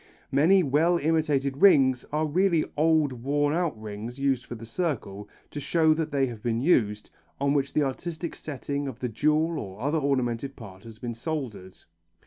Many 0.31 0.63
well 0.63 0.97
imitated 0.97 1.57
rings 1.57 2.05
are 2.11 2.25
really 2.25 2.65
old 2.75 3.13
worn 3.13 3.53
out 3.53 3.79
rings 3.79 4.17
used 4.17 4.47
for 4.47 4.55
the 4.55 4.65
circle, 4.65 5.29
to 5.51 5.59
show 5.59 5.93
that 5.93 6.09
they 6.09 6.25
have 6.25 6.41
been 6.41 6.59
used, 6.59 7.11
on 7.39 7.53
which 7.53 7.71
the 7.73 7.83
artistic 7.83 8.35
setting 8.35 8.87
of 8.87 8.97
the 8.97 9.09
jewel 9.09 9.59
or 9.59 9.79
other 9.79 9.99
ornamental 9.99 10.49
part 10.49 10.85
has 10.85 10.97
been 10.97 11.13
soldered. 11.13 11.77